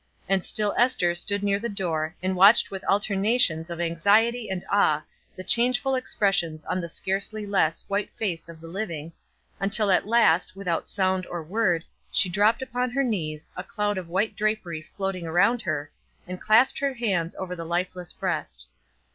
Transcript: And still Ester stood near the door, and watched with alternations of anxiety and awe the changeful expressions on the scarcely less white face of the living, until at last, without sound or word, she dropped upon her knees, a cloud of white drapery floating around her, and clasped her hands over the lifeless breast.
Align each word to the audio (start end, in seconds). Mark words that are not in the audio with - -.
And 0.27 0.43
still 0.43 0.73
Ester 0.79 1.13
stood 1.13 1.43
near 1.43 1.59
the 1.59 1.69
door, 1.69 2.15
and 2.23 2.35
watched 2.35 2.71
with 2.71 2.83
alternations 2.85 3.69
of 3.69 3.79
anxiety 3.79 4.49
and 4.49 4.65
awe 4.67 5.03
the 5.35 5.43
changeful 5.43 5.93
expressions 5.93 6.65
on 6.65 6.81
the 6.81 6.89
scarcely 6.89 7.45
less 7.45 7.83
white 7.87 8.09
face 8.17 8.49
of 8.49 8.59
the 8.61 8.67
living, 8.67 9.13
until 9.59 9.91
at 9.91 10.07
last, 10.07 10.55
without 10.55 10.89
sound 10.89 11.27
or 11.27 11.43
word, 11.43 11.85
she 12.11 12.29
dropped 12.29 12.63
upon 12.63 12.89
her 12.89 13.03
knees, 13.03 13.51
a 13.55 13.63
cloud 13.63 13.99
of 13.99 14.09
white 14.09 14.35
drapery 14.35 14.81
floating 14.81 15.27
around 15.27 15.61
her, 15.61 15.91
and 16.27 16.41
clasped 16.41 16.79
her 16.79 16.95
hands 16.95 17.35
over 17.35 17.55
the 17.55 17.63
lifeless 17.63 18.11
breast. 18.11 18.69